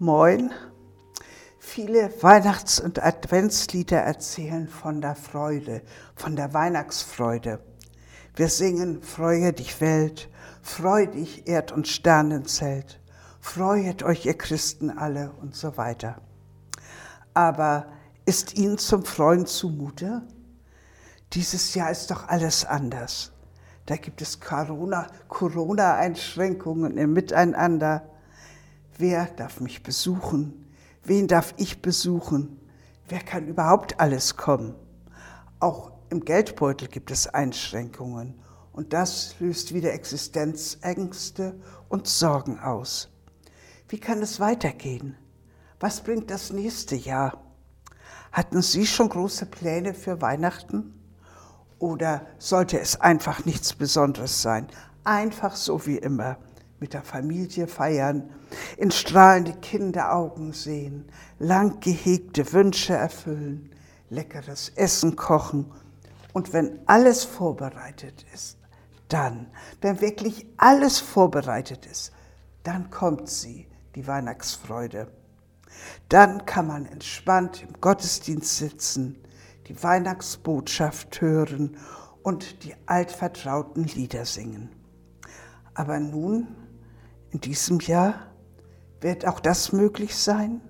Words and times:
Moin. 0.00 0.52
Viele 1.58 2.12
Weihnachts- 2.22 2.78
und 2.78 3.02
Adventslieder 3.02 3.98
erzählen 3.98 4.68
von 4.68 5.00
der 5.00 5.16
Freude, 5.16 5.82
von 6.14 6.36
der 6.36 6.54
Weihnachtsfreude. 6.54 7.58
Wir 8.36 8.48
singen, 8.48 9.02
freue 9.02 9.52
dich 9.52 9.80
Welt, 9.80 10.28
freu 10.62 11.06
dich 11.06 11.48
Erd- 11.48 11.72
und 11.72 11.88
Sternenzelt, 11.88 13.00
freuet 13.40 14.04
euch 14.04 14.24
ihr 14.24 14.38
Christen 14.38 14.96
alle 14.96 15.32
und 15.42 15.56
so 15.56 15.76
weiter. 15.76 16.20
Aber 17.34 17.88
ist 18.24 18.56
Ihnen 18.56 18.78
zum 18.78 19.04
Freuen 19.04 19.46
zumute? 19.46 20.22
Dieses 21.32 21.74
Jahr 21.74 21.90
ist 21.90 22.12
doch 22.12 22.28
alles 22.28 22.64
anders. 22.64 23.32
Da 23.86 23.96
gibt 23.96 24.22
es 24.22 24.38
Corona-Einschränkungen 24.38 26.98
im 26.98 27.14
Miteinander. 27.14 28.08
Wer 29.00 29.26
darf 29.26 29.60
mich 29.60 29.84
besuchen? 29.84 30.74
Wen 31.04 31.28
darf 31.28 31.54
ich 31.56 31.80
besuchen? 31.80 32.58
Wer 33.06 33.20
kann 33.20 33.46
überhaupt 33.46 34.00
alles 34.00 34.36
kommen? 34.36 34.74
Auch 35.60 35.92
im 36.10 36.24
Geldbeutel 36.24 36.88
gibt 36.88 37.12
es 37.12 37.28
Einschränkungen 37.28 38.34
und 38.72 38.92
das 38.92 39.36
löst 39.38 39.72
wieder 39.72 39.92
Existenzängste 39.92 41.54
und 41.88 42.08
Sorgen 42.08 42.58
aus. 42.58 43.08
Wie 43.88 44.00
kann 44.00 44.20
es 44.20 44.40
weitergehen? 44.40 45.16
Was 45.78 46.00
bringt 46.00 46.28
das 46.32 46.52
nächste 46.52 46.96
Jahr? 46.96 47.40
Hatten 48.32 48.62
Sie 48.62 48.84
schon 48.84 49.10
große 49.10 49.46
Pläne 49.46 49.94
für 49.94 50.20
Weihnachten? 50.20 50.92
Oder 51.78 52.26
sollte 52.38 52.80
es 52.80 53.00
einfach 53.00 53.44
nichts 53.44 53.74
Besonderes 53.74 54.42
sein? 54.42 54.66
Einfach 55.04 55.54
so 55.54 55.86
wie 55.86 55.98
immer 55.98 56.36
mit 56.80 56.92
der 56.94 57.02
Familie 57.02 57.66
feiern, 57.66 58.30
in 58.76 58.90
strahlende 58.90 59.54
Kinderaugen 59.54 60.52
sehen, 60.52 61.06
lang 61.38 61.80
gehegte 61.80 62.52
Wünsche 62.52 62.94
erfüllen, 62.94 63.70
leckeres 64.10 64.70
Essen 64.76 65.16
kochen 65.16 65.66
und 66.32 66.52
wenn 66.52 66.78
alles 66.86 67.24
vorbereitet 67.24 68.24
ist, 68.32 68.58
dann, 69.08 69.48
wenn 69.80 70.00
wirklich 70.00 70.46
alles 70.56 70.98
vorbereitet 70.98 71.86
ist, 71.86 72.12
dann 72.62 72.90
kommt 72.90 73.28
sie, 73.28 73.66
die 73.94 74.06
Weihnachtsfreude. 74.06 75.10
Dann 76.08 76.44
kann 76.46 76.66
man 76.66 76.86
entspannt 76.86 77.62
im 77.62 77.80
Gottesdienst 77.80 78.58
sitzen, 78.58 79.16
die 79.66 79.82
Weihnachtsbotschaft 79.82 81.20
hören 81.20 81.76
und 82.22 82.64
die 82.64 82.74
altvertrauten 82.86 83.84
Lieder 83.84 84.24
singen. 84.24 84.70
Aber 85.74 85.98
nun 85.98 86.48
in 87.30 87.40
diesem 87.40 87.80
Jahr 87.80 88.14
wird 89.00 89.26
auch 89.26 89.40
das 89.40 89.72
möglich 89.72 90.16
sein. 90.16 90.60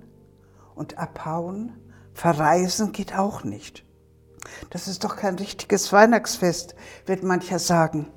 Und 0.75 0.99
abhauen, 0.99 1.73
verreisen 2.15 2.93
geht 2.93 3.17
auch 3.17 3.45
nicht. 3.45 3.85
Das 4.71 4.89
ist 4.89 5.05
doch 5.05 5.17
kein 5.17 5.37
richtiges 5.37 5.93
Weihnachtsfest, 5.93 6.75
wird 7.07 7.23
mancher 7.23 7.59
sagen. 7.59 8.13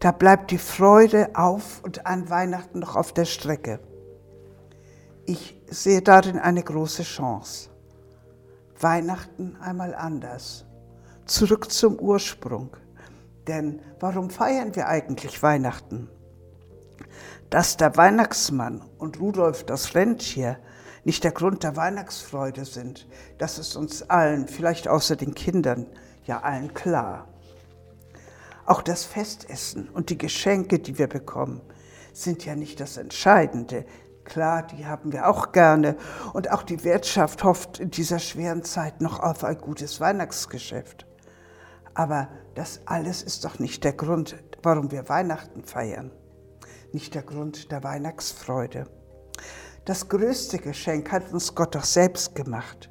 Da 0.00 0.10
bleibt 0.10 0.50
die 0.50 0.58
Freude 0.58 1.30
auf 1.34 1.82
und 1.82 2.06
an 2.06 2.28
Weihnachten 2.28 2.80
noch 2.80 2.96
auf 2.96 3.12
der 3.12 3.24
Strecke. 3.24 3.80
Ich 5.24 5.60
sehe 5.70 6.02
darin 6.02 6.38
eine 6.38 6.62
große 6.62 7.04
Chance. 7.04 7.70
Weihnachten 8.78 9.56
einmal 9.60 9.94
anders. 9.94 10.66
Zurück 11.26 11.70
zum 11.70 11.98
Ursprung. 11.98 12.76
Denn 13.46 13.80
warum 14.00 14.30
feiern 14.30 14.74
wir 14.74 14.88
eigentlich 14.88 15.42
Weihnachten? 15.42 16.10
Dass 17.50 17.76
der 17.76 17.96
Weihnachtsmann 17.96 18.82
und 18.98 19.20
Rudolf 19.20 19.64
das 19.64 19.94
Rentier 19.94 20.58
nicht 21.04 21.24
der 21.24 21.32
Grund 21.32 21.62
der 21.62 21.76
Weihnachtsfreude 21.76 22.64
sind, 22.64 23.06
das 23.38 23.58
ist 23.58 23.76
uns 23.76 24.08
allen, 24.08 24.48
vielleicht 24.48 24.88
außer 24.88 25.16
den 25.16 25.34
Kindern, 25.34 25.86
ja 26.24 26.40
allen 26.40 26.72
klar. 26.72 27.28
Auch 28.66 28.80
das 28.80 29.04
Festessen 29.04 29.88
und 29.90 30.08
die 30.08 30.16
Geschenke, 30.16 30.78
die 30.78 30.98
wir 30.98 31.06
bekommen, 31.06 31.60
sind 32.14 32.46
ja 32.46 32.54
nicht 32.56 32.80
das 32.80 32.96
Entscheidende. 32.96 33.84
Klar, 34.24 34.62
die 34.62 34.86
haben 34.86 35.12
wir 35.12 35.28
auch 35.28 35.52
gerne. 35.52 35.96
Und 36.32 36.50
auch 36.50 36.62
die 36.62 36.82
Wirtschaft 36.82 37.44
hofft 37.44 37.78
in 37.80 37.90
dieser 37.90 38.18
schweren 38.18 38.64
Zeit 38.64 39.02
noch 39.02 39.20
auf 39.20 39.44
ein 39.44 39.58
gutes 39.58 40.00
Weihnachtsgeschäft. 40.00 41.06
Aber 41.92 42.28
das 42.54 42.80
alles 42.86 43.22
ist 43.22 43.44
doch 43.44 43.58
nicht 43.58 43.84
der 43.84 43.92
Grund, 43.92 44.36
warum 44.62 44.90
wir 44.90 45.10
Weihnachten 45.10 45.62
feiern 45.62 46.10
nicht 46.94 47.14
der 47.14 47.22
Grund 47.22 47.70
der 47.70 47.82
Weihnachtsfreude. 47.82 48.86
Das 49.84 50.08
größte 50.08 50.58
Geschenk 50.58 51.12
hat 51.12 51.30
uns 51.32 51.54
Gott 51.54 51.74
doch 51.74 51.84
selbst 51.84 52.34
gemacht. 52.34 52.88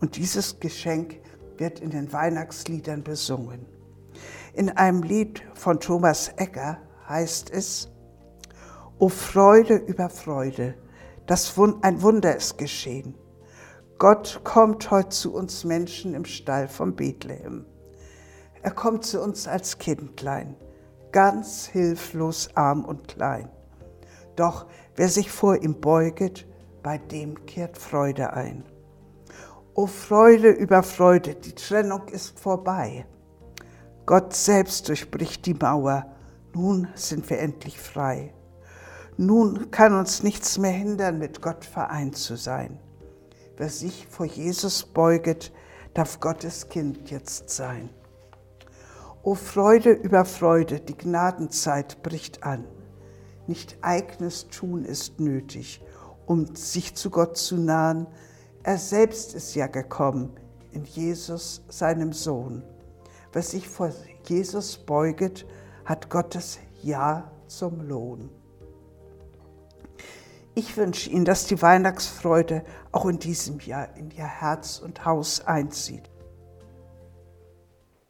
Und 0.00 0.16
dieses 0.16 0.60
Geschenk 0.60 1.20
wird 1.56 1.80
in 1.80 1.90
den 1.90 2.12
Weihnachtsliedern 2.12 3.02
besungen. 3.02 3.66
In 4.52 4.70
einem 4.70 5.02
Lied 5.02 5.42
von 5.54 5.80
Thomas 5.80 6.32
Egger 6.36 6.78
heißt 7.08 7.50
es, 7.50 7.90
O 8.98 9.08
Freude 9.08 9.74
über 9.74 10.08
Freude, 10.08 10.74
das 11.26 11.58
ein 11.82 12.02
Wunder 12.02 12.36
ist 12.36 12.58
geschehen. 12.58 13.16
Gott 13.98 14.42
kommt 14.44 14.90
heute 14.90 15.08
zu 15.08 15.34
uns 15.34 15.64
Menschen 15.64 16.14
im 16.14 16.24
Stall 16.24 16.68
von 16.68 16.94
Bethlehem. 16.94 17.64
Er 18.62 18.70
kommt 18.70 19.04
zu 19.04 19.20
uns 19.20 19.48
als 19.48 19.78
Kindlein 19.78 20.56
ganz 21.14 21.66
hilflos 21.66 22.50
arm 22.56 22.84
und 22.84 23.06
klein. 23.06 23.48
Doch 24.34 24.66
wer 24.96 25.08
sich 25.08 25.30
vor 25.30 25.62
ihm 25.62 25.80
beuget, 25.80 26.44
bei 26.82 26.98
dem 26.98 27.46
kehrt 27.46 27.78
Freude 27.78 28.32
ein. 28.32 28.64
O 29.74 29.86
Freude 29.86 30.50
über 30.50 30.82
Freude, 30.82 31.36
die 31.36 31.54
Trennung 31.54 32.08
ist 32.08 32.40
vorbei. 32.40 33.06
Gott 34.06 34.34
selbst 34.34 34.88
durchbricht 34.88 35.46
die 35.46 35.54
Mauer, 35.54 36.04
nun 36.52 36.88
sind 36.96 37.30
wir 37.30 37.38
endlich 37.38 37.78
frei. 37.78 38.34
Nun 39.16 39.70
kann 39.70 39.96
uns 39.96 40.24
nichts 40.24 40.58
mehr 40.58 40.72
hindern, 40.72 41.20
mit 41.20 41.40
Gott 41.40 41.64
vereint 41.64 42.16
zu 42.16 42.34
sein. 42.34 42.80
Wer 43.56 43.68
sich 43.68 44.08
vor 44.08 44.26
Jesus 44.26 44.82
beuget, 44.82 45.52
darf 45.94 46.18
Gottes 46.18 46.68
Kind 46.68 47.08
jetzt 47.12 47.50
sein. 47.50 47.88
O 49.26 49.34
Freude 49.34 49.90
über 49.90 50.26
Freude, 50.26 50.80
die 50.80 50.98
Gnadenzeit 50.98 52.02
bricht 52.02 52.42
an. 52.42 52.66
Nicht 53.46 53.78
eigenes 53.80 54.48
Tun 54.48 54.84
ist 54.84 55.18
nötig, 55.18 55.82
um 56.26 56.54
sich 56.54 56.94
zu 56.94 57.08
Gott 57.08 57.38
zu 57.38 57.56
nahen. 57.56 58.06
Er 58.64 58.76
selbst 58.76 59.34
ist 59.34 59.54
ja 59.54 59.66
gekommen 59.66 60.34
in 60.72 60.84
Jesus, 60.84 61.64
seinem 61.70 62.12
Sohn. 62.12 62.62
Wer 63.32 63.40
sich 63.40 63.66
vor 63.66 63.92
Jesus 64.28 64.76
beuget, 64.76 65.46
hat 65.86 66.10
Gottes 66.10 66.58
Ja 66.82 67.32
zum 67.46 67.80
Lohn. 67.80 68.28
Ich 70.54 70.76
wünsche 70.76 71.08
Ihnen, 71.08 71.24
dass 71.24 71.46
die 71.46 71.62
Weihnachtsfreude 71.62 72.62
auch 72.92 73.06
in 73.06 73.20
diesem 73.20 73.58
Jahr 73.60 73.96
in 73.96 74.10
Ihr 74.10 74.26
Herz 74.26 74.80
und 74.80 75.06
Haus 75.06 75.40
einzieht 75.46 76.10